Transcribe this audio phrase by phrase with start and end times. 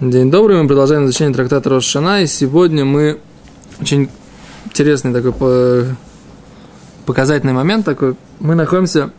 [0.00, 3.18] День добрый, мы продолжаем изучение трактата Рошана, и сегодня мы
[3.80, 4.08] очень
[4.64, 5.86] интересный такой
[7.04, 8.14] показательный момент такой.
[8.38, 9.10] Мы находимся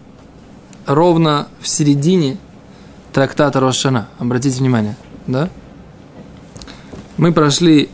[0.86, 2.38] ровно в середине
[3.12, 4.08] трактата Рошана.
[4.20, 4.96] Обратите внимание,
[5.28, 5.50] да?
[7.18, 7.90] Мы прошли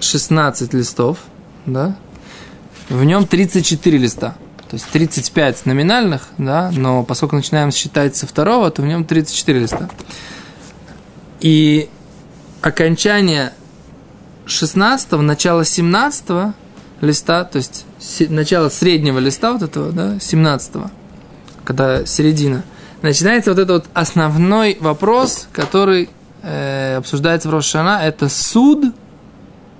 [0.00, 1.18] 16 листов,
[1.66, 1.96] да?
[2.88, 4.34] В нем 34 листа.
[4.68, 9.60] То есть 35 номинальных, да, но поскольку начинаем считать со второго, то в нем 34
[9.60, 9.88] листа.
[11.40, 11.88] И
[12.62, 13.52] окончание
[14.46, 16.54] 16 начало 17
[17.00, 17.86] листа, то есть
[18.28, 20.72] начало среднего листа вот этого, да, 17
[21.64, 22.64] когда середина,
[23.02, 26.08] начинается вот этот вот основной вопрос, который
[26.42, 28.92] э, обсуждается в Рошана, это суд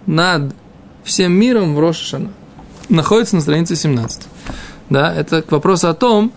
[0.07, 0.55] над
[1.03, 2.31] всем миром в Рошана.
[2.89, 4.23] Находится на странице 17.
[4.89, 6.33] Да, это к вопросу о том,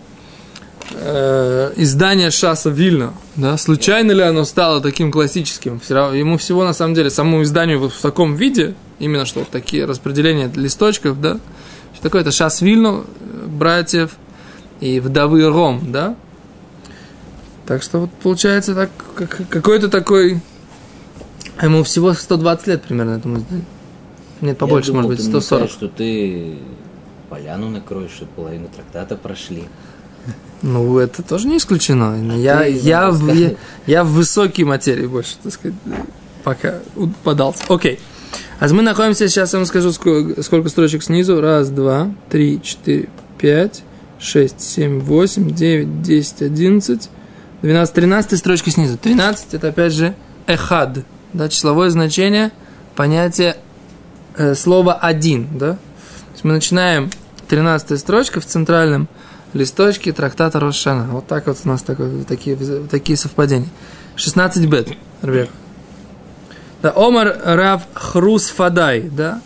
[0.90, 5.80] э, издание Шаса Вильна, да, случайно ли оно стало таким классическим?
[5.88, 9.84] Ему всего, на самом деле, самому изданию вот в таком виде, именно что вот такие
[9.84, 11.40] распределения листочков, да,
[11.94, 13.04] что такое это Шас Вильну,
[13.46, 14.12] братьев
[14.80, 16.16] и вдовы Ром, да.
[17.66, 20.40] Так что вот получается так, как, какой-то такой,
[21.60, 23.64] ему всего 120 лет примерно этому изданию.
[24.40, 25.70] Нет, побольше, Я думал, может быть, 140.
[25.70, 26.58] что ты
[27.30, 29.64] поляну накроешь, чтобы половину трактата прошли.
[30.64, 32.16] Ну, это тоже не исключено.
[32.36, 33.50] Я, ты я, в, я,
[33.86, 35.76] я в высокие материи больше, так сказать,
[36.42, 36.76] пока
[37.22, 37.64] подался.
[37.68, 38.00] Окей.
[38.60, 41.38] А мы находимся, сейчас я вам скажу, сколько, сколько строчек снизу.
[41.38, 43.82] Раз, два, три, четыре, пять,
[44.18, 47.10] шесть, семь, восемь, девять, десять, одиннадцать,
[47.60, 48.96] двенадцать, тринадцать строчки снизу.
[48.96, 50.14] Тринадцать– это, опять же,
[50.46, 51.00] эхад,
[51.34, 52.52] да, числовое значение
[52.96, 53.58] понятия
[54.38, 55.72] э, слова «один», да.
[55.72, 57.10] То есть мы начинаем
[57.48, 59.08] 13 строчка в центральном–
[59.54, 61.06] листочки трактата Рошана.
[61.10, 62.56] Вот так вот у нас такое, такие,
[62.90, 63.68] такие совпадения.
[64.16, 64.88] 16 бет,
[65.22, 65.48] Ребек.
[66.82, 69.40] Да, Омар Рав Хрус Фадай, да.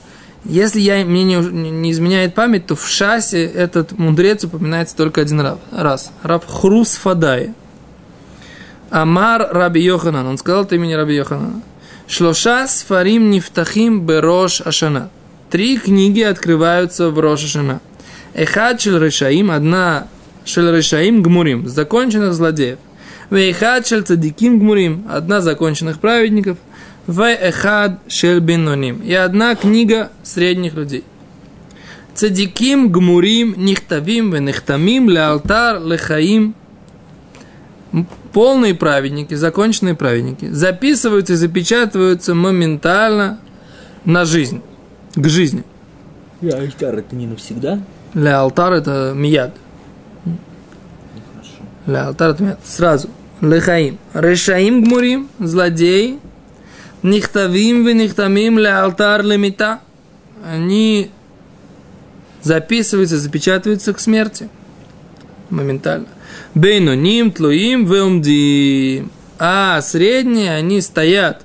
[0.44, 5.56] Если я, мне не, не изменяет память, то в шасе этот мудрец упоминается только один
[5.70, 6.10] раз.
[6.22, 7.54] Рав Хрус Фадай.
[8.90, 10.26] Амар Раби Йоханан.
[10.26, 11.62] Он сказал это имени Раби Йоханана.
[12.06, 15.10] Шлоша сфарим нифтахим берош ашана.
[15.50, 17.80] Три книги открываются в Рош Ашана.
[18.34, 20.08] Эхад шель решаим, одна
[20.44, 22.78] шель решаим гмурим, законченных злодеев.
[23.30, 26.58] Вейхад шель цадиким гмурим, одна законченных праведников.
[27.06, 31.04] Вейхад шель биноним, и одна книга средних людей.
[32.14, 36.54] Цадиким гмурим нихтавим венихтамим ле алтар лехаим.
[38.32, 43.40] Полные праведники, законченные праведники, записываются и запечатываются моментально
[44.04, 44.60] на жизнь,
[45.14, 45.64] к жизни.
[46.42, 47.80] Я алтар это не навсегда?
[48.18, 49.54] Ля алтар это мияд.
[51.86, 52.58] Ля алтар это мияд.
[52.64, 53.10] Сразу.
[53.40, 53.98] Лехаим.
[54.12, 56.18] Решаим гмурим, злодеи.
[57.04, 59.78] Нихтавим вы нихтамим ля алтар лемита.
[60.44, 61.12] Они
[62.42, 64.48] записываются, запечатываются к смерти.
[65.50, 66.08] Моментально.
[66.56, 69.12] Бейну ним, тлуим, веумдим.
[69.38, 71.42] А средние, они стоят.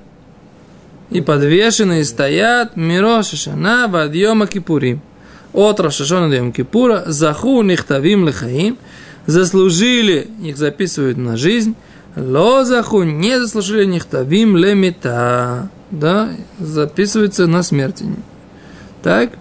[1.11, 2.75] И подвешенные стоят.
[2.75, 5.03] Мироша шана, вадьома кипурим
[5.53, 8.77] от Рашашона до Кипура, заху нихтавим лехаим,
[9.25, 11.75] заслужили, их записывают на жизнь,
[12.15, 18.05] ло заху не заслужили нихтавим лемита, да, записывается на смерти.
[19.01, 19.31] Так?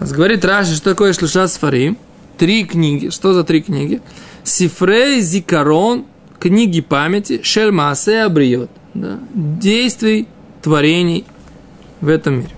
[0.00, 1.98] Говорит Раши, что такое шлуша сфарим?
[2.36, 3.08] Три книги.
[3.08, 4.02] Что за три книги?
[4.44, 6.04] Сифрей, Зикарон,
[6.38, 8.70] книги памяти, Шельмасе Абриот.
[8.94, 9.18] Да?
[9.32, 10.28] Действий,
[10.62, 11.24] творений
[12.00, 12.55] в этом мире.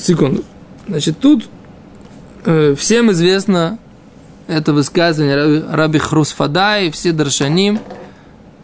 [0.00, 0.44] Секунду.
[0.88, 1.48] Значит, тут
[2.44, 3.78] э, всем известно
[4.46, 7.78] это высказывание Раби, Раби Хрусфадай, все даршаним,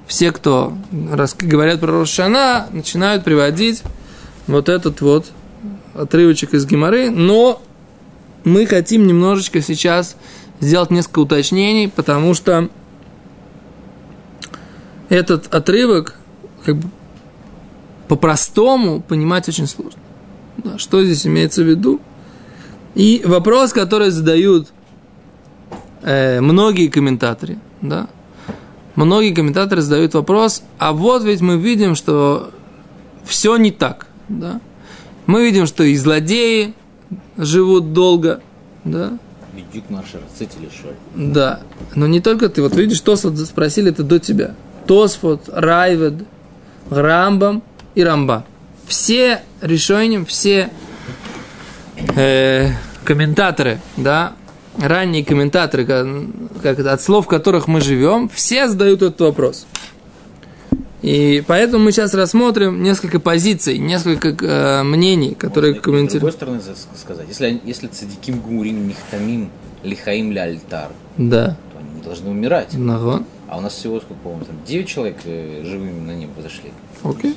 [0.07, 0.77] все, кто
[1.13, 3.83] рас, говорят про Рошана, начинают приводить
[4.47, 5.27] вот этот вот
[5.95, 7.63] отрывочек из Гимары, но
[8.45, 10.17] мы хотим немножечко сейчас
[10.61, 12.69] сделать несколько уточнений, потому что
[15.09, 16.17] этот отрывок
[16.65, 16.89] как бы
[18.09, 20.01] по-простому понимать очень сложно.
[20.59, 22.01] Да, что здесь имеется в виду?
[22.95, 24.69] И вопрос, который задают
[26.03, 28.09] э, многие комментаторы, да,
[28.95, 32.51] многие комментаторы задают вопрос, а вот ведь мы видим, что
[33.25, 34.61] все не так, да.
[35.27, 36.75] Мы видим, что и злодеи
[37.37, 38.41] живут долго,
[38.85, 39.19] да.
[41.15, 41.61] Да,
[41.95, 42.63] но не только ты.
[42.63, 44.55] Вот видишь, Тосфот спросили это до тебя.
[44.87, 46.25] Тосфот, Райвед,
[46.89, 47.63] Рамбам
[47.95, 48.47] и Рамба
[48.87, 50.71] все решения, все
[52.17, 52.71] э,
[53.05, 54.35] комментаторы, да,
[54.79, 56.07] ранние комментаторы, как,
[56.63, 59.67] как от слов которых мы живем, все задают этот вопрос.
[61.03, 66.35] И поэтому мы сейчас рассмотрим несколько позиций, несколько э, мнений, которые Можно, комментируют.
[66.35, 69.51] С другой стороны сказать, если, если цадиким гумурим нихтамим
[69.85, 71.57] лихаим ля альтар, Да.
[71.73, 72.73] то они не должны умирать.
[72.75, 73.25] Нагон.
[73.49, 76.73] А у нас всего сколько, по-моему, там 9 человек э, живыми на небо зашли.
[77.05, 77.37] Окей.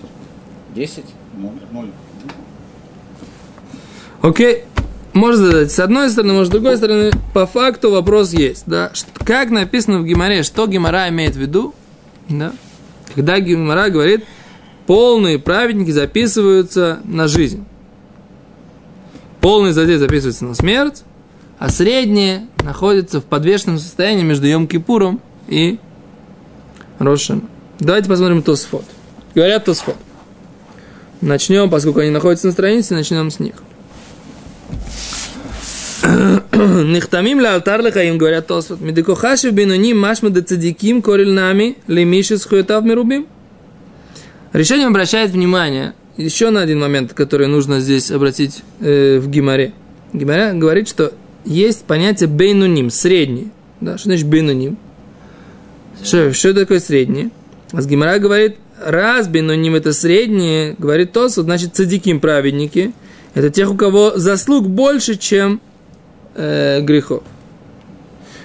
[0.74, 1.04] 10?
[1.40, 1.92] Ноль.
[4.22, 4.64] Окей.
[5.14, 7.12] Можно задать с одной стороны, может с другой стороны.
[7.34, 8.64] По факту вопрос есть.
[8.68, 8.92] Да?
[9.26, 11.74] Как написано в Гимаре, что Гимара имеет в виду?
[12.28, 12.54] Да?
[13.16, 14.26] Когда Гимара говорит,
[14.86, 17.66] полные праведники записываются на жизнь.
[19.42, 21.04] Полный злодей записывается на смерть,
[21.58, 25.80] а средние находятся в подвешенном состоянии между Йом-Кипуром и
[27.00, 27.50] Рошем.
[27.80, 28.86] Давайте посмотрим Тосфот.
[29.34, 29.96] Говорят Тосфот.
[31.21, 33.56] Начнем, поскольку они находятся на странице, начнем с них.
[36.54, 38.80] Нихтамим ла алтар лехаим, говорят Тосфот.
[38.80, 43.27] Медикохаши бинуни машма де цадиким корель нами лемиши схуетав мирубим.
[44.54, 49.74] Решение обращает внимание еще на один момент, который нужно здесь обратить э, в Гимаре.
[50.13, 51.13] Гимаре говорит, что
[51.45, 53.51] есть понятие бейнуним, средний.
[53.81, 54.77] Да, что значит бейнуним?
[56.04, 57.30] Что, что такое среднее?
[57.71, 62.94] А с Гимара говорит, раз бейнуним это среднее, говорит Тосфот, значит цадиким праведники.
[63.34, 65.62] Это тех, у кого заслуг больше, чем
[66.36, 67.24] э, грехов.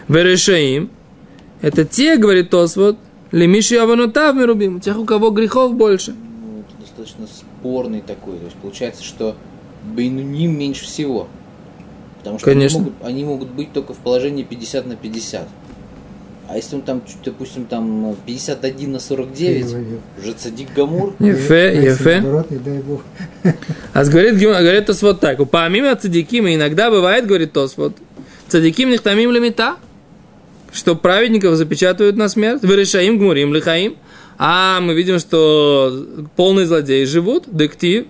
[0.09, 0.91] Верешаим–
[1.63, 2.99] это те, говорит Тосфот,
[3.33, 6.13] лемиши аванутав мирубим, тех, у кого грехов больше.
[6.13, 8.39] Ну, это достаточно спорный такой.
[8.39, 9.35] То есть получается, что
[9.83, 11.29] бейнуним меньше всего.
[12.19, 12.81] Потому что Конечно.
[12.81, 15.49] Они, могут, они могут быть только в положении 50 на 50.
[16.49, 19.65] А если он там, чуть, допустим, там 51 на 49,
[20.21, 22.23] уже цадик Гамур, Ефе, ефе.
[23.93, 25.41] А говорит, говорит Тосфот так.
[25.41, 27.95] У помимо цадикима иногда бывает, говорит Тосфот,
[28.49, 29.77] цадиким нихтамим лимита,
[30.71, 33.97] что праведников запечатывают на смерть, вырешаим гмурим лихаим,
[34.37, 36.07] а мы видим, что
[36.37, 38.07] полные злодеи живут, дектив.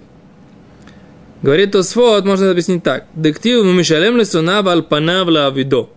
[1.42, 3.04] Говорит Тосфот, можно объяснить так.
[3.14, 5.90] Дектив мишалем лесуна вальпанав авидо.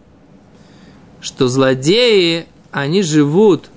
[1.21, 3.69] Что злодеи, они живут.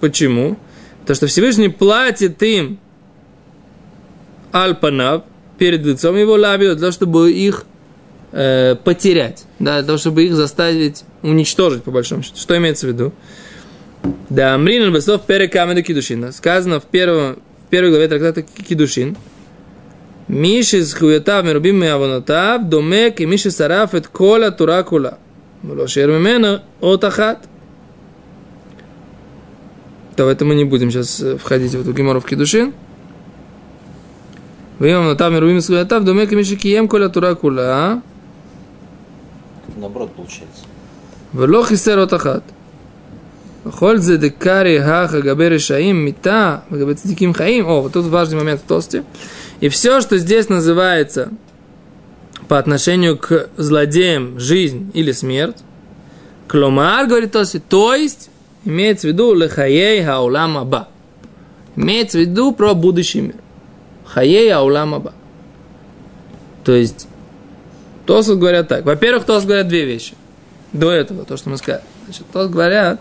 [0.00, 0.58] Почему?
[1.00, 2.78] Потому что Всевышний платит им
[4.52, 5.24] альпанав
[5.58, 7.64] перед лицом его лавио, для того, чтобы их
[8.32, 12.38] э, потерять, да, для того, чтобы их заставить уничтожить, по большому счету.
[12.38, 13.12] Что имеется в виду?
[14.30, 16.32] Да, Амрин Басов Перекамеду Кидушина.
[16.32, 17.36] Сказано в, первом,
[17.66, 19.16] в первой главе трактата Кидушин.
[20.28, 24.84] Миши с хуятав мирубим меавонотав, домек и миши сараф эт кола тура
[25.64, 27.48] было Шермимена от Ахат.
[30.14, 32.74] Да, в это мы не будем сейчас входить в эту геморовки души.
[34.78, 38.02] Выем на там Ирвим Суятав, Домек и Мишикием Коля Тура Кула.
[39.76, 40.64] Наоборот получается.
[41.32, 42.44] Велох и Сер от Ахат.
[43.64, 47.66] Холь декари хаха габери шаим мита, габецдиким хаим.
[47.66, 49.04] О, вот тут важный момент в толсте.
[49.60, 51.30] И все, что здесь называется
[52.48, 55.58] по отношению к злодеям жизнь или смерть,
[56.48, 58.30] кломар, говорит Тоси, то есть
[58.64, 60.88] имеется в виду лехаей хаулам аба.
[61.76, 63.36] Имеется в виду про будущий мир.
[64.04, 65.12] Хаей аулам аба.
[66.64, 67.08] То есть,
[68.06, 68.84] Тосут говорят так.
[68.84, 70.14] Во-первых, Тос говорят две вещи.
[70.72, 71.82] До этого, то, что мы сказали.
[72.04, 73.00] Значит, Тос говорят,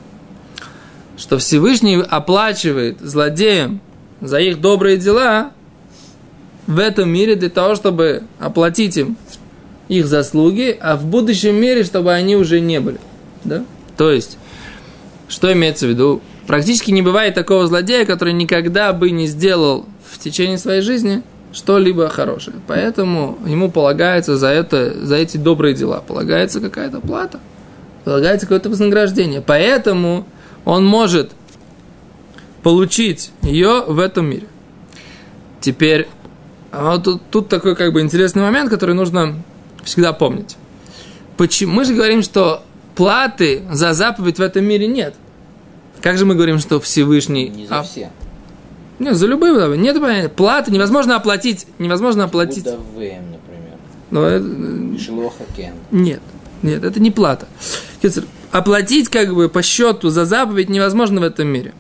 [1.18, 3.82] что Всевышний оплачивает злодеям
[4.22, 5.52] за их добрые дела
[6.68, 9.18] в этом мире для того, чтобы оплатить им
[9.94, 13.00] их заслуги, а в будущем мире, чтобы они уже не были.
[13.44, 13.64] Да?
[13.98, 14.38] То есть,
[15.28, 16.22] что имеется в виду?
[16.48, 21.24] Практически не бывает такого злодея, который никогда бы не сделал в течение своей жизни
[21.54, 22.58] что-либо хорошее.
[22.68, 27.40] Поэтому ему полагается за, это, за эти добрые дела, полагается какая-то плата,
[28.04, 29.42] полагается какое-то вознаграждение.
[29.42, 30.26] Поэтому
[30.66, 31.32] он может
[32.64, 34.48] получить ее в этом мире.
[35.62, 36.08] Теперь,
[36.72, 39.36] а вот тут, тут такой как бы интересный момент, который нужно
[39.84, 40.58] всегда помнить.
[41.38, 41.74] Почему?
[41.74, 42.64] Мы же говорим, что
[42.96, 45.16] платы за заповедь в этом мире нет.
[46.02, 47.50] Как же мы говорим, что Всевышний...
[47.50, 48.12] Не за а, все.
[49.00, 49.82] нет, за любые заповеди.
[49.82, 50.30] Нет понятия.
[50.30, 51.66] Платы невозможно оплатить.
[51.80, 52.66] Невозможно оплатить.
[52.66, 53.78] Будавеем, например.
[54.12, 55.74] Но это- кен.
[55.92, 56.22] нет.
[56.62, 57.48] Нет, это не плата.
[58.52, 61.74] Оплатить как бы по счету за заповедь невозможно в этом мире.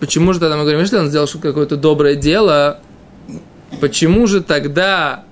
[0.00, 2.80] Почему же тогда мы говорим, что он сделал какое-то доброе дело?
[3.80, 5.24] Почему же тогда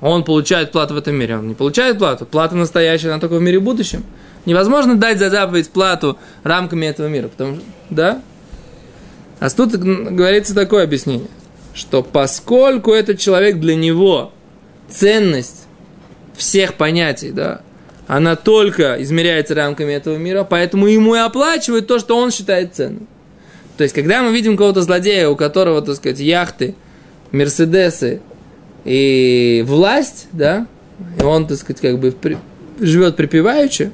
[0.00, 1.36] он получает плату в этом мире?
[1.36, 2.24] Он не получает плату.
[2.24, 4.04] Плата настоящая, она только в мире будущем.
[4.46, 7.28] Невозможно дать за заповедь плату рамками этого мира.
[7.28, 8.22] Потому что, да?
[9.40, 11.28] А тут говорится такое объяснение,
[11.74, 14.32] что поскольку этот человек для него
[14.88, 15.66] ценность
[16.36, 17.60] всех понятий, да,
[18.06, 23.06] она только измеряется рамками этого мира, поэтому ему и оплачивают то, что он считает ценным.
[23.76, 26.74] То есть, когда мы видим кого-то злодея, у которого, так сказать, яхты,
[27.30, 28.22] мерседесы
[28.88, 30.66] и власть, да,
[31.20, 32.38] и он, так сказать, как бы при,
[32.80, 33.90] живет припеваючи,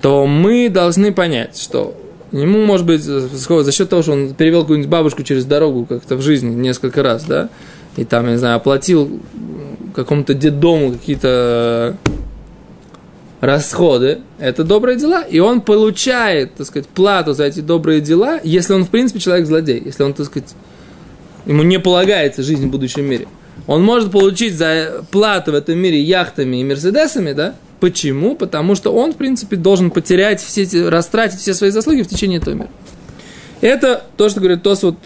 [0.00, 1.94] то мы должны понять, что
[2.32, 6.22] ему, может быть, за счет того, что он перевел какую-нибудь бабушку через дорогу как-то в
[6.22, 7.50] жизни несколько раз, да,
[7.96, 9.20] и там, я не знаю, оплатил
[9.94, 11.98] какому-то детдому какие-то
[13.42, 18.72] расходы, это добрые дела, и он получает, так сказать, плату за эти добрые дела, если
[18.72, 20.54] он, в принципе, человек-злодей, если он, так сказать,
[21.46, 23.26] ему не полагается жизнь в будущем мире.
[23.66, 27.54] Он может получить за плату в этом мире яхтами и мерседесами, да?
[27.80, 28.36] Почему?
[28.36, 32.38] Потому что он, в принципе, должен потерять все эти, растратить все свои заслуги в течение
[32.38, 32.70] этого мира.
[33.60, 34.96] Это то, что говорит Тос вот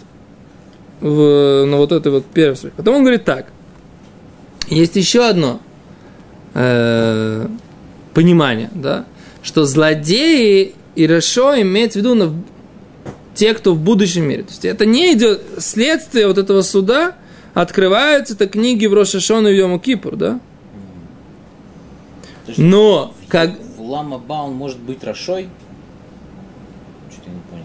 [1.01, 3.47] в, на вот этой вот первой Потом он говорит так.
[4.67, 5.61] Есть еще одно
[6.53, 7.47] э,
[8.13, 9.05] понимание, да,
[9.43, 12.33] что злодеи и Решо имеется в виду на,
[13.37, 14.43] те, кто в будущем мире.
[14.43, 17.15] То есть это не идет следствие вот этого суда,
[17.53, 20.39] открываются это книги в Рошашон и Йому Кипур, да?
[22.57, 23.51] Но в, как...
[23.77, 25.49] В Лама он может быть Рашой?
[27.11, 27.63] Что-то я не понял.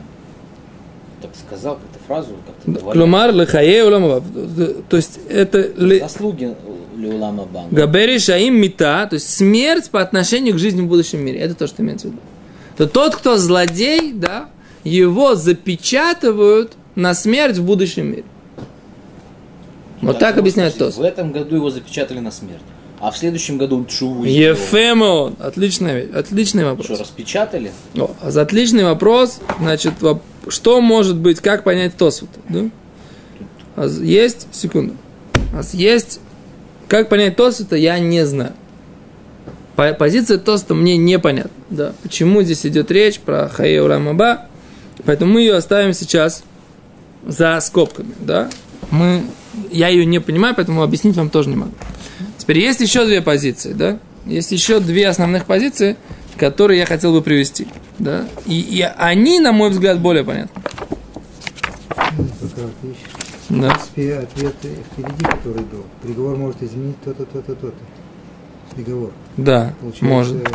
[1.21, 3.03] Так сказал как-то фразу, как-то говорил.
[3.03, 4.23] Клумар лехае улама
[4.89, 5.73] То есть это...
[6.01, 6.55] Заслуги
[6.97, 7.65] Леулама Ба.
[7.71, 11.41] Габери шаим мита, то есть смерть по отношению к жизни в будущем мире.
[11.41, 12.21] Это то, что имеется в виду.
[12.77, 14.49] То тот, кто злодей, да,
[14.85, 18.25] его запечатывают на смерть в будущем мире.
[20.01, 20.97] Вот так, так объясняет Тос.
[20.97, 22.63] В этом году его запечатали на смерть.
[22.99, 26.87] А в следующем году он чуву Ефемо, отличный, отличный вопрос.
[26.87, 27.73] Что, распечатали?
[27.97, 29.41] О, отличный вопрос.
[29.59, 29.95] Значит,
[30.49, 32.29] что может быть, как понять Тосфот?
[32.49, 33.85] Да?
[33.87, 34.95] Есть, секунду.
[35.73, 36.21] Есть,
[36.89, 38.53] как понять Тосфота, я не знаю.
[39.75, 41.51] Позиция Тоста мне непонятна.
[41.71, 41.93] Да.
[42.03, 44.47] Почему здесь идет речь про Хаеу Рамаба?
[45.05, 46.45] Поэтому мы ее оставим сейчас
[47.27, 48.15] за скобками.
[48.21, 48.51] Да?
[48.91, 49.25] Мы,
[49.71, 51.73] я ее не понимаю, поэтому объяснить вам тоже не могу.
[52.39, 53.99] Теперь есть еще две позиции, да?
[54.27, 55.97] Есть еще две основных позиции,
[56.37, 57.67] которые я хотел бы привести,
[57.99, 58.27] да?
[58.47, 60.63] И, и они, на мой взгляд, более понятны.
[63.49, 63.73] Да.
[63.73, 65.85] ответ впереди, который был.
[66.03, 67.75] Приговор может изменить то-то, то-то, то-то.
[68.75, 69.13] Приговор.
[69.37, 70.49] Да, Получается, может.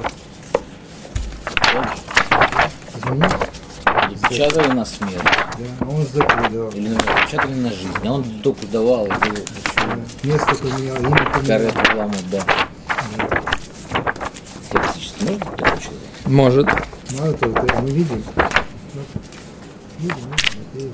[2.98, 3.57] Изменить?
[4.30, 5.24] Запечатали на смерть.
[5.24, 6.78] Да, он закрыл, да.
[6.78, 7.98] Или запечатали на жизнь.
[8.04, 9.06] А он только давал.
[9.06, 9.16] Было,
[10.24, 11.46] Место поменял, имя поменял.
[11.46, 12.44] Карет Ламут, да.
[14.70, 16.02] Теоретически может быть такой человек?
[16.26, 16.68] Может.
[17.40, 18.24] Того, это мы видим.
[20.00, 20.92] Видим.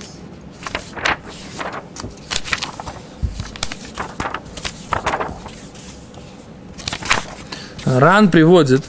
[7.85, 8.83] Ран приводит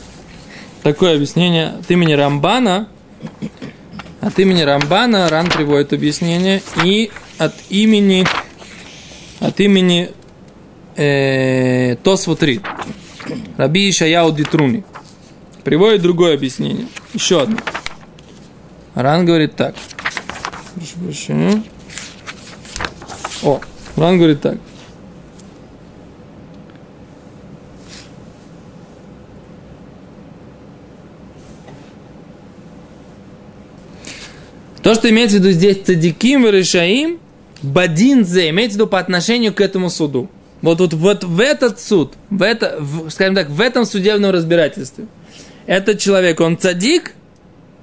[0.83, 2.89] такое объяснение от имени Рамбана.
[4.25, 8.25] От имени Рамбана Ран приводит объяснение и от имени
[9.39, 10.13] от имени
[10.97, 12.63] э, Тосфотри,
[13.59, 14.83] Раби Ишаяу Дитруни.
[15.63, 16.87] Приводит другое объяснение.
[17.13, 17.59] Еще одно.
[18.95, 19.75] Ран говорит так.
[23.43, 23.61] О,
[23.97, 24.57] Ран говорит так.
[34.85, 37.19] То, что имеется в виду здесь цадиким и решаим,
[37.63, 40.29] Бадинзе имеется в виду по отношению к этому суду.
[40.61, 45.07] Вот, вот, вот в этот суд, в это, в, скажем так, в этом судебном разбирательстве,
[45.65, 47.15] этот человек, он цадик,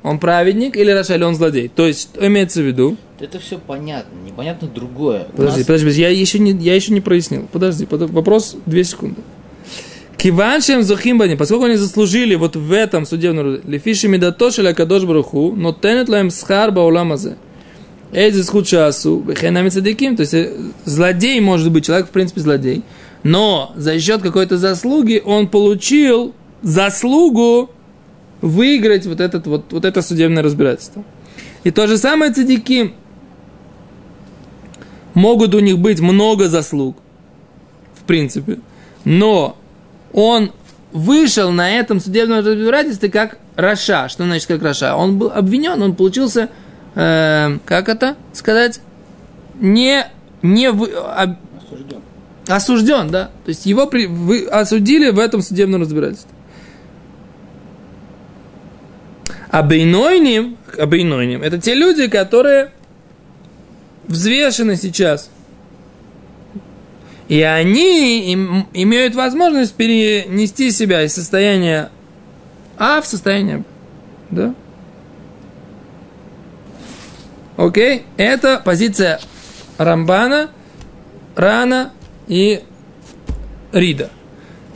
[0.03, 1.69] он праведник или Рашаль, он злодей.
[1.69, 2.97] То есть, что имеется в виду?
[3.19, 5.25] Это все понятно, непонятно другое.
[5.35, 5.67] Подожди, нас...
[5.67, 7.47] подожди, я еще, не, я еще не прояснил.
[7.51, 9.21] Подожди, под, вопрос две секунды.
[10.21, 16.09] Киваншем Зохимбани, поскольку они заслужили вот в этом судебном лефиши медатошеля кадош браху, но тенет
[16.09, 17.37] лаем схар бауламазе.
[18.11, 20.15] איזה זכות שעשו, וכן מצדיקים.
[20.15, 20.53] То есть э,
[20.85, 22.83] злодей может быть, человек в принципе злодей.
[23.23, 27.71] Но за счет какой-то заслуги он получил заслугу
[28.41, 31.03] выиграть вот, этот, вот, вот это судебное разбирательство.
[31.63, 32.93] И то же самое цадики.
[35.15, 36.95] Могут у них быть много заслуг,
[37.99, 38.59] в принципе.
[39.03, 39.57] Но
[40.13, 40.51] он
[40.91, 44.09] вышел на этом судебном разбирательстве как רשע.
[44.09, 44.95] Что значит как רשע?
[44.95, 46.49] Он был обвинен, он получился
[46.95, 48.81] э, как это сказать,
[49.59, 50.05] не,
[50.41, 52.01] не вы, а, осужден.
[52.47, 53.25] осужден, да.
[53.45, 56.31] То есть его при, вы осудили в этом судебном разбирательстве.
[59.49, 62.71] Абейнойним, абейнойним, это те люди, которые
[64.07, 65.29] взвешены сейчас.
[67.31, 71.89] И они им, имеют возможность перенести себя из состояния
[72.77, 73.63] А в состояние Б.
[74.31, 74.55] Да?
[77.55, 78.03] Окей?
[78.17, 79.21] Это позиция
[79.77, 80.49] Рамбана,
[81.37, 81.93] Рана
[82.27, 82.63] и
[83.71, 84.09] Рида.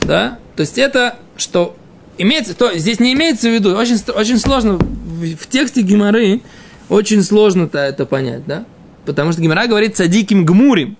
[0.00, 0.38] Да?
[0.56, 1.76] То есть это, что
[2.16, 6.40] имеется, то здесь не имеется в виду, очень, очень сложно в, в тексте Гимары,
[6.88, 8.64] очень сложно-то это понять, да?
[9.04, 10.96] Потому что Гимара говорит садиким гмурим,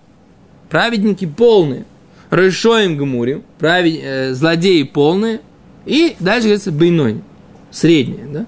[0.69, 1.85] праведники полные,
[2.31, 5.41] решоем гмурим, правед, э, злодеи полные,
[5.85, 7.23] и дальше говорится бейной,
[7.71, 8.47] средние, да?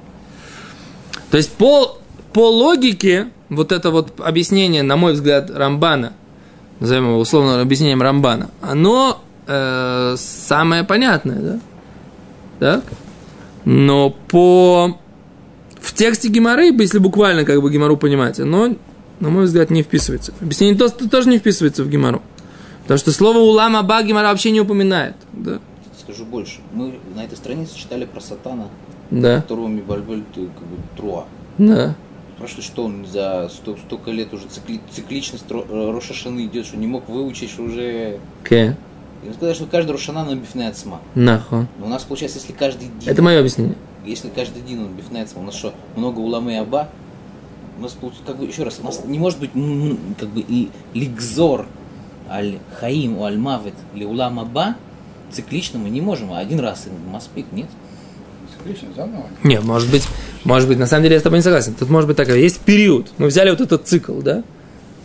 [1.31, 1.99] То есть по,
[2.33, 6.15] по логике, вот это вот объяснение, на мой взгляд, Рамбана,
[6.81, 11.61] назовем его условно объяснением Рамбана, оно э, самое понятное, да?
[12.61, 12.83] Да?
[13.65, 14.99] Но по...
[15.81, 18.75] В тексте Гимары, если буквально как бы Гимару понимаете, но,
[19.21, 20.33] на мой взгляд, не вписывается.
[20.41, 22.23] Объяснение то, тоже не вписывается в Гимару.
[22.83, 25.15] Потому что слово улам аба Гимара вообще не упоминает.
[25.33, 25.59] Да?
[26.01, 26.61] Скажу больше.
[26.73, 28.69] Мы на этой странице читали про сатана,
[29.11, 29.43] Да.
[29.43, 31.25] которого Мибальбель как бы труа.
[31.59, 31.95] Да.
[32.37, 36.87] Спрашивали, что он за сто- столько лет уже цикли, цикличность э, Рошашаны идет, что не
[36.87, 38.21] мог выучить, что уже...
[38.45, 38.71] Окей.
[39.25, 41.01] И он сказал, что каждый Рошана на бифней отсма.
[41.17, 41.67] Нахуй.
[41.81, 43.09] Но у нас получается, если каждый день...
[43.09, 43.75] Это мое объяснение.
[44.07, 46.89] Если каждый день он бифней отсма, у нас что, много уламы и аба?
[47.79, 49.51] У нас получается, как бы, еще раз, у нас не может быть,
[50.19, 51.67] как бы, и ликзор
[52.29, 54.77] аль хаим у аль мавет или улам аба
[55.31, 57.69] циклично мы не можем, а один раз и маспик, нет?
[58.57, 59.27] Циклично, заново.
[59.45, 60.07] Не, может быть,
[60.45, 61.75] может быть, на самом деле я с тобой не согласен.
[61.79, 63.09] Тут может быть такое, есть период.
[63.19, 64.43] Мы взяли вот этот цикл, да?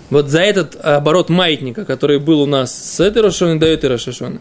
[0.10, 4.40] Вот за этот оборот маятника, который был у нас с этой Рошоны до этой Рошашоны,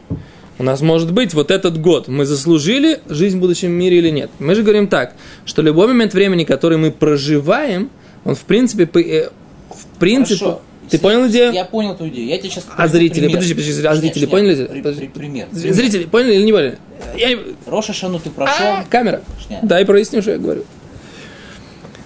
[0.58, 2.08] у нас может быть вот этот год.
[2.08, 4.30] Мы заслужили жизнь в будущем мире или нет?
[4.38, 7.90] Мы же говорим так, что любой момент времени, который мы проживаем,
[8.24, 9.30] он в принципе, э,
[9.70, 10.60] в принципе, Хорошо.
[10.90, 11.52] ты понял идею?
[11.52, 12.28] Я понял твою идею.
[12.28, 14.64] Я тебе сейчас А зрители, подожди, подожди, а зрители поняли?
[14.66, 15.08] Подожди.
[15.08, 15.48] пример.
[15.52, 16.78] З- Зрители поняли или не поняли?
[17.16, 18.66] Я Роша Шану ты прошел.
[18.66, 19.22] А, камера.
[19.46, 19.60] Шня.
[19.62, 20.64] Дай проясню, что я говорю.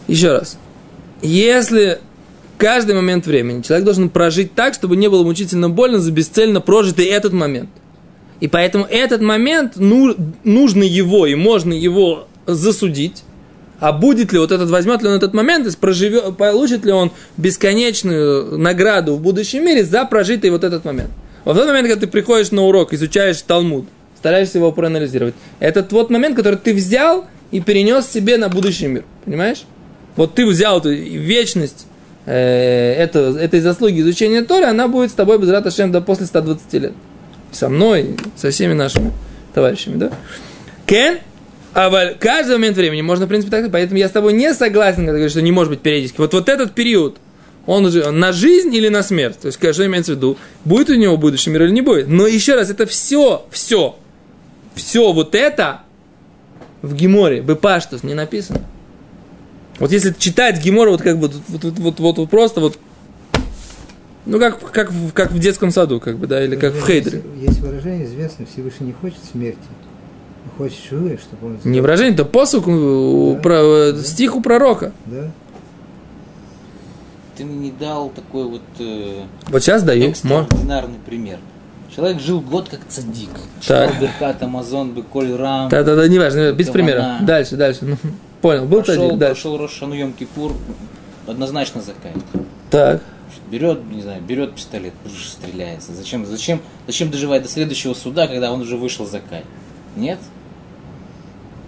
[0.08, 0.58] Еще раз.
[1.22, 1.98] Если
[2.58, 7.06] каждый момент времени человек должен прожить так, чтобы не было мучительно больно за бесцельно прожитый
[7.06, 7.70] этот момент.
[8.40, 13.22] И поэтому этот момент, ну, нужно его и можно его засудить.
[13.78, 18.58] А будет ли вот этот, возьмет ли он этот момент, проживет, получит ли он бесконечную
[18.58, 21.10] награду в будущем мире за прожитый вот этот момент.
[21.44, 23.86] Вот в тот момент, когда ты приходишь на урок, изучаешь Талмуд,
[24.16, 29.04] стараешься его проанализировать, это тот момент, который ты взял и перенес себе на будущий мир.
[29.24, 29.64] Понимаешь?
[30.16, 31.86] Вот ты взял эту вечность
[32.24, 36.72] э, это, этой заслуги изучения Торы, она будет с тобой без Раташем до после 120
[36.74, 36.92] лет.
[37.52, 39.12] Со мной, со всеми нашими
[39.54, 40.10] товарищами, да?
[40.86, 41.18] Кен,
[41.76, 45.00] а в каждый момент времени можно, в принципе, так, поэтому я с тобой не согласен,
[45.00, 46.16] когда говоришь, что не может быть периодически.
[46.16, 47.18] Вот, вот этот период,
[47.66, 49.38] он уже на жизнь или на смерть?
[49.40, 50.38] То есть, что имеется в виду?
[50.64, 52.08] Будет у него будущий мир или не будет?
[52.08, 53.94] Но еще раз, это все, все,
[54.74, 55.82] все вот это
[56.80, 58.62] в Геморе, Бепаштус не написано.
[59.78, 62.78] Вот если читать Гемор вот как бы вот, вот, вот, вот, вот просто вот
[64.24, 67.22] ну, как, как, как в детском саду, как бы, да, или как в Хейдере.
[67.36, 69.58] Есть, есть выражение известное, Всевышний не хочет смерти,
[70.56, 71.58] хочет живые, чтобы он...
[71.64, 73.40] Не выражение, это посук, у- Да.
[73.40, 74.92] про- э, стих у пророка.
[75.06, 75.30] Да?
[77.36, 80.08] Ты мне не дал такой вот э, Вот сейчас даю.
[80.10, 81.38] Экстраординарный пример.
[81.94, 83.30] Человек жил год как цадик.
[83.60, 84.00] Читал Так.
[84.00, 85.68] Беркат, Амазон, Беколь, Рам.
[85.68, 86.98] Да-да-да, не важно, без примера.
[87.02, 87.18] она.
[87.20, 87.80] Дальше, дальше.
[87.82, 87.96] Ну,
[88.40, 89.42] понял, был прошел, цадик, дальше.
[89.42, 90.52] прошел Рошану Йом Кипур,
[91.26, 92.12] однозначно закай.
[92.70, 93.02] Так.
[93.50, 94.92] Берет, не знаю, берет пистолет,
[95.24, 95.92] стреляется.
[95.94, 99.44] Зачем, зачем, зачем доживать до следующего суда, когда он уже вышел закай?
[99.96, 100.18] Нет?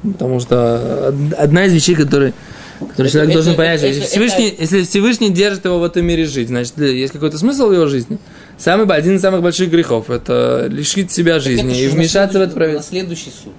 [0.03, 2.33] Потому что од- одна из вещей, которые,
[2.79, 5.79] которые Это- человек это- должен понять, что это- если, это- Всевышний, если Всевышний держит его
[5.81, 8.19] в этом мире жить, значит, есть какой-то смысл в его жизни.
[8.59, 12.55] Самый, один из самых больших грехов– это лишить себя жизни это и вмешаться в это
[12.55, 12.95] правительство.
[12.95, 13.53] На следующий суд.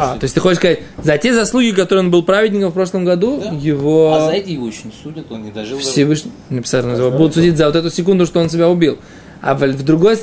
[0.00, 3.04] А, то есть ты хочешь сказать, за те заслуги, которые он был праведником в прошлом
[3.04, 3.50] году, Да.
[3.50, 4.72] его А за эти его не
[5.02, 8.38] судят, он не дожил до- Всевышний, написано, его будут судить за вот эту секунду, что
[8.40, 8.98] он себя убил.
[9.40, 10.16] А в, другой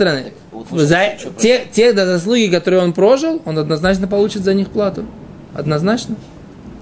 [0.71, 5.05] мы за те, те заслуги, которые он прожил, он однозначно получит за них плату.
[5.53, 6.15] Однозначно.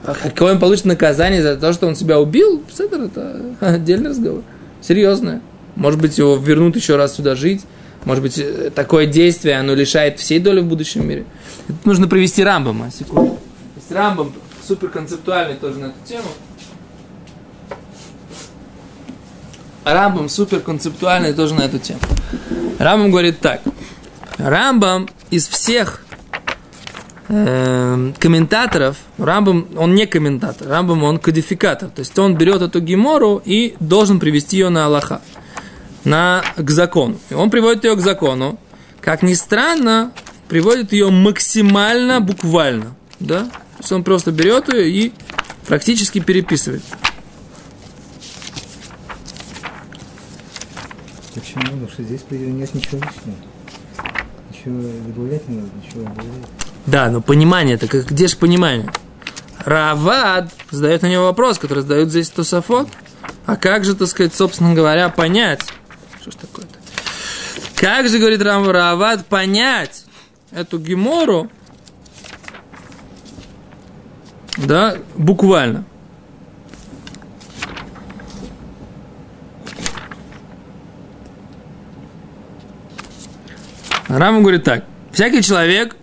[0.06, 4.42] А какое он получит наказание за то, что он себя убил, это, это отдельный разговор.
[4.82, 5.42] Серьезное.
[5.76, 7.62] Может быть, его вернут еще раз сюда жить.
[8.04, 11.26] Может быть, э, такое действие, оно лишает всей доли в будущем мире.
[11.70, 13.40] Это нужно провести Рамбама, секунду.
[13.78, 14.34] Есть Рамбам
[14.68, 16.28] супер концептуальный тоже на эту тему.
[19.86, 22.00] Рамбам супер концептуальный тоже на эту тему.
[22.80, 23.62] Рамбам говорит так.
[24.38, 26.06] Рамбам из всех
[27.28, 31.90] эм, комментаторов, Рамбам, он не комментатор, Рамбам, он кодификатор.
[31.90, 35.22] То есть он берет эту гемору и должен привести ее на Аллаха.
[36.04, 37.18] на, к закону.
[37.30, 38.60] И он приводит ее к закону.
[39.02, 40.12] Как ни странно,
[40.50, 42.96] приводит ее максимально буквально.
[43.20, 43.46] Да?
[43.46, 45.14] То есть он просто берет ее и
[45.68, 46.84] практически переписывает.
[51.44, 51.64] Почему?
[51.64, 53.36] Потому что здесь нет ничего лишнего.
[54.50, 56.50] Ничего добавлять не надо, ничего добавлять.
[56.86, 58.90] Да, но понимание, так где же понимание?
[59.60, 62.88] Равад задает на него вопрос, который задают здесь Тософот.
[63.46, 65.62] А как же, так сказать, собственно говоря, понять?
[66.22, 66.80] Что ж такое-то?
[67.76, 70.06] Как же, говорит Рам Равад, понять
[70.52, 71.50] эту гемору,
[74.56, 75.84] да, буквально.
[84.18, 84.86] Рам говорит так.
[85.12, 85.96] Всякий человек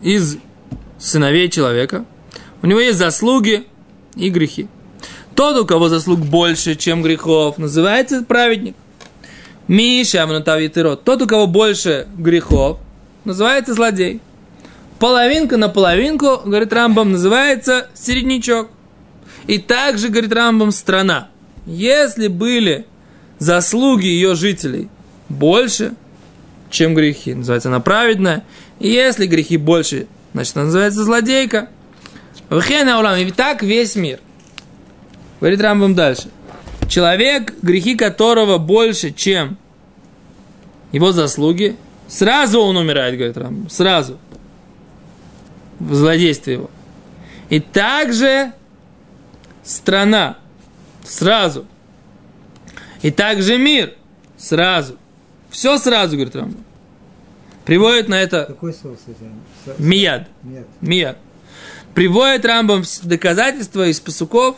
[0.00, 0.38] из
[0.98, 2.04] сыновей человека,
[2.62, 3.66] у него есть заслуги
[4.14, 4.68] и грехи.
[5.34, 8.76] Тот, у кого заслуг больше, чем грехов, называется праведник.
[9.66, 11.04] Миша рот.
[11.04, 12.78] Тот, у кого больше грехов,
[13.24, 14.20] называется злодей.
[14.98, 18.68] Половинка на половинку, говорит Рамбам, называется середнячок.
[19.46, 21.28] И также, говорит Рамбам, страна.
[21.66, 22.86] Если были
[23.38, 24.88] заслуги ее жителей
[25.28, 25.94] больше,
[26.70, 28.44] чем грехи, называется она праведная.
[28.78, 31.68] И если грехи больше, значит она называется злодейка.
[32.48, 34.20] Вхена улам, и так весь мир.
[35.40, 36.30] Говорит Рамбам дальше.
[36.88, 39.58] Человек, грехи которого больше, чем
[40.92, 41.76] его заслуги,
[42.06, 44.18] сразу он умирает, говорит Рамбам, сразу.
[45.78, 46.70] В злодействе его.
[47.50, 48.52] И также
[49.62, 50.38] страна,
[51.04, 51.66] сразу.
[53.02, 53.94] И также мир,
[54.36, 54.96] сразу.
[55.58, 56.64] Все сразу, говорит Рамбам.
[57.64, 59.00] Приводит на это Какой соус
[59.76, 60.28] мияд.
[60.44, 60.68] Нет.
[60.80, 61.18] Мияд.
[61.96, 64.54] Приводит Рамбам доказательства из пасуков.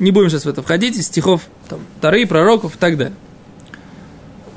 [0.00, 3.14] Не будем сейчас в это входить, из стихов там, Тары, пророков и так далее.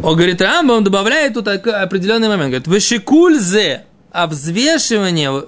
[0.02, 2.50] Он говорит, Рамбам добавляет тут определенный момент.
[2.50, 5.44] Говорит, вышикульзе, а взвешивание,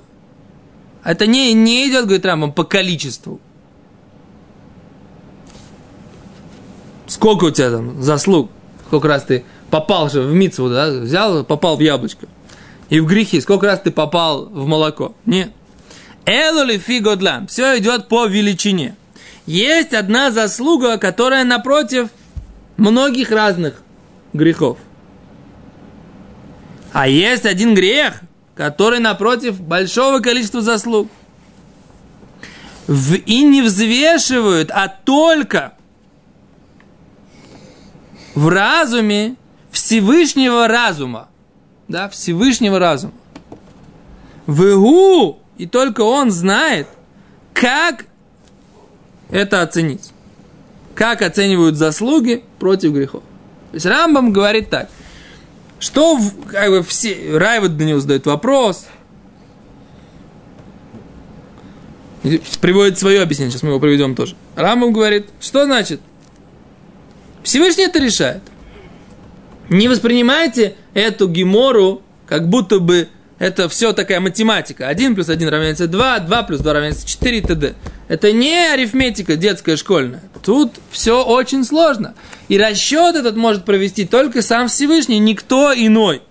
[1.04, 3.42] это не, не идет, говорит Рамбам, по количеству.
[7.08, 8.52] Сколько у тебя там заслуг?
[8.86, 10.90] Сколько раз ты попал же в мицву, да?
[10.90, 12.28] Взял, попал в яблочко.
[12.90, 13.42] И в грехи.
[13.42, 15.16] Сколько раз ты попал в молоко?
[15.26, 15.52] Нет.
[16.26, 17.48] Элули фигодлам.
[17.48, 18.96] Все идет по величине.
[19.46, 22.10] Есть одна заслуга, которая напротив
[22.78, 23.82] многих разных
[24.34, 24.78] грехов.
[26.94, 28.22] А есть один грех,
[28.56, 31.10] который напротив большого количества заслуг.
[32.88, 35.74] В- и не взвешивают, а только
[38.36, 39.36] в разуме
[39.76, 41.28] Всевышнего разума.
[41.90, 43.12] Да, Всевышнего разума.
[44.48, 46.88] Вегу, и только он знает,
[47.54, 48.06] как
[49.30, 50.14] это оценить.
[50.96, 53.22] Как оценивают заслуги против грехов.
[53.72, 54.90] То есть Рамбам говорит так,
[55.80, 58.88] что как бы все, Райват на него задает вопрос,
[62.62, 64.38] приводит свое объяснение, сейчас мы его приведем тоже.
[64.56, 66.00] Рамбам говорит, что значит?
[67.44, 68.42] Всевышний это решает.
[69.70, 74.88] Не воспринимайте эту гемору, как будто бы это все такая математика.
[74.88, 77.76] 1 плюс 1 равняется 2, 2 плюс 2 равняется 4 и т.д.
[78.08, 80.24] Это не арифметика детская, школьная.
[80.44, 82.14] Тут все очень сложно.
[82.48, 86.22] И расчет этот может провести только сам Всевышний, никто иной.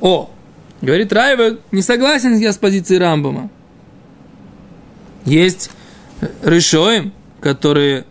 [0.00, 0.30] О,
[0.82, 3.50] говорит Райва, не согласен я с позицией Рамбома.
[5.24, 5.70] Есть
[6.42, 8.04] решоим, которые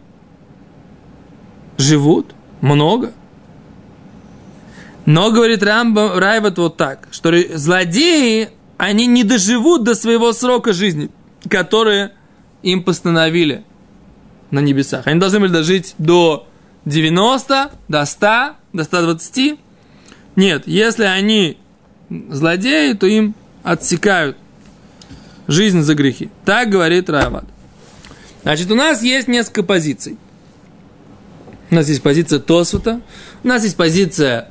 [1.77, 3.11] живут много.
[5.05, 11.09] Но, говорит Рамба, Райват вот так, что злодеи, они не доживут до своего срока жизни,
[11.49, 12.11] которые
[12.61, 13.63] им постановили
[14.51, 15.07] на небесах.
[15.07, 16.47] Они должны были дожить до
[16.85, 18.27] 90, до 100,
[18.73, 19.59] до 120.
[20.35, 21.57] Нет, если они
[22.09, 24.37] злодеи, то им отсекают
[25.47, 26.29] жизнь за грехи.
[26.45, 27.45] Так говорит Райват.
[28.43, 30.17] Значит, у нас есть несколько позиций.
[31.71, 33.01] У нас есть позиция Тосута,
[33.43, 34.49] у нас есть позиция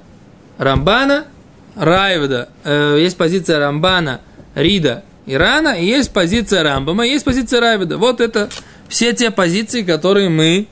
[0.58, 1.26] Рамбана,
[1.74, 4.20] Райвада, э, есть позиция Рамбана,
[4.54, 7.98] Рида, Ирана, и есть позиция Рамбама, и есть позиция Райвада.
[7.98, 8.48] Вот это
[8.88, 10.68] все те позиции, которые мы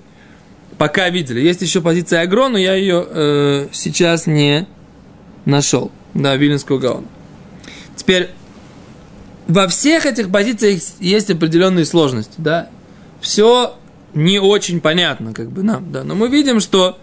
[0.78, 1.40] пока видели.
[1.40, 4.66] Есть еще позиция Агро, но я ее э, сейчас не
[5.44, 5.90] нашел.
[6.14, 7.06] Да, Виленского Гаона.
[7.96, 8.30] Теперь,
[9.48, 12.68] во всех этих позициях есть определенные сложности, да.
[13.20, 13.76] Все
[14.16, 16.02] не очень понятно, как бы нам, да.
[16.02, 16.98] Но мы видим, что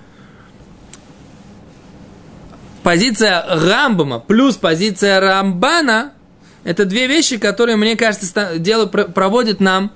[2.82, 6.14] позиция Рамбама плюс позиция Рамбана–
[6.64, 9.92] это две вещи, которые, мне кажется, дело про- проводят нам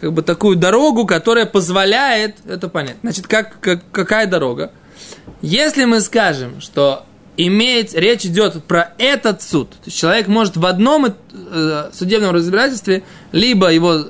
[0.00, 2.96] как бы такую дорогу, которая позволяет это понять.
[3.02, 4.72] Значит, как, как, какая дорога?
[5.42, 7.04] Если мы скажем, что
[7.36, 13.02] иметь, речь идет про этот суд, то человек может в одном э, судебном разбирательстве
[13.32, 14.06] либо его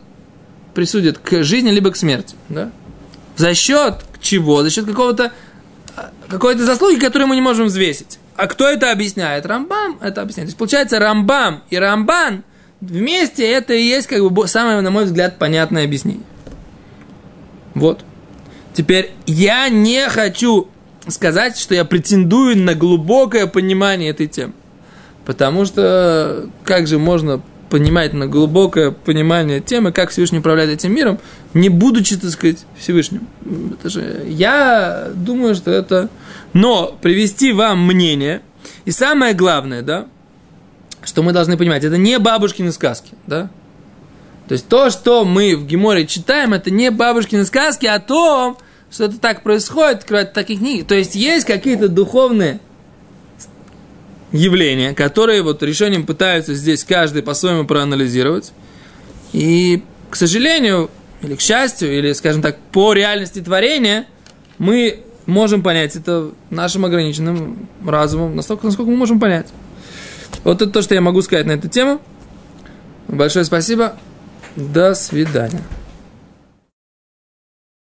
[0.74, 2.34] присудят к жизни, либо к смерти.
[2.48, 2.70] Да?
[3.36, 4.62] За счет чего?
[4.62, 5.32] За счет какого-то
[6.28, 8.18] какой-то заслуги, которую мы не можем взвесить.
[8.36, 9.44] А кто это объясняет?
[9.44, 10.48] Рамбам это объясняет.
[10.48, 12.44] То есть, получается, Рамбам и Рамбан
[12.80, 16.24] вместе это и есть, как бы, самое, на мой взгляд, понятное объяснение.
[17.74, 18.04] Вот.
[18.72, 20.68] Теперь я не хочу
[21.08, 24.52] сказать, что я претендую на глубокое понимание этой темы.
[25.26, 31.18] Потому что как же можно понимать на глубокое понимание темы, как Всевышний управляет этим миром,
[31.54, 33.26] не будучи, так сказать, Всевышним.
[33.72, 36.10] Это же, я думаю, что это...
[36.52, 38.42] Но привести вам мнение,
[38.84, 40.06] и самое главное, да,
[41.02, 43.50] что мы должны понимать, это не бабушкины сказки, да?
[44.48, 48.58] То есть то, что мы в Геморе читаем, это не бабушкины сказки о том,
[48.90, 50.82] что это так происходит, открывать такие книги.
[50.82, 52.58] То есть есть какие-то духовные
[54.32, 58.52] явления, которые вот решением пытаются здесь каждый по-своему проанализировать.
[59.32, 60.90] И, к сожалению,
[61.22, 64.06] или к счастью, или, скажем так, по реальности творения,
[64.58, 69.48] мы можем понять это нашим ограниченным разумом, настолько, насколько мы можем понять.
[70.44, 72.00] Вот это то, что я могу сказать на эту тему.
[73.08, 73.96] Большое спасибо.
[74.56, 75.62] До свидания.